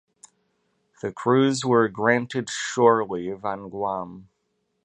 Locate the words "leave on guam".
3.05-4.29